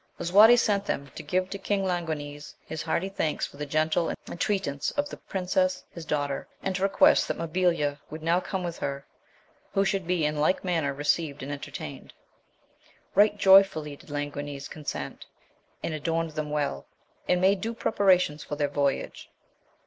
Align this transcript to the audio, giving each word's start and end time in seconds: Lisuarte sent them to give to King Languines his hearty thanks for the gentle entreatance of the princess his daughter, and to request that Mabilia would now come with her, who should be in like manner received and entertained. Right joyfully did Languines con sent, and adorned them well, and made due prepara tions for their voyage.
Lisuarte 0.17 0.55
sent 0.57 0.83
them 0.85 1.11
to 1.13 1.21
give 1.21 1.47
to 1.51 1.59
King 1.59 1.83
Languines 1.85 2.55
his 2.65 2.81
hearty 2.81 3.07
thanks 3.07 3.45
for 3.45 3.57
the 3.57 3.67
gentle 3.67 4.11
entreatance 4.27 4.89
of 4.89 5.07
the 5.09 5.17
princess 5.17 5.83
his 5.91 6.05
daughter, 6.05 6.47
and 6.63 6.75
to 6.75 6.81
request 6.81 7.27
that 7.27 7.37
Mabilia 7.37 7.99
would 8.09 8.23
now 8.23 8.39
come 8.39 8.63
with 8.63 8.79
her, 8.79 9.05
who 9.73 9.85
should 9.85 10.07
be 10.07 10.25
in 10.25 10.37
like 10.39 10.63
manner 10.63 10.91
received 10.91 11.43
and 11.43 11.51
entertained. 11.51 12.13
Right 13.13 13.37
joyfully 13.37 13.95
did 13.95 14.09
Languines 14.09 14.67
con 14.67 14.85
sent, 14.85 15.27
and 15.83 15.93
adorned 15.93 16.31
them 16.31 16.49
well, 16.49 16.87
and 17.29 17.39
made 17.39 17.61
due 17.61 17.75
prepara 17.75 18.19
tions 18.19 18.43
for 18.43 18.55
their 18.55 18.69
voyage. 18.69 19.29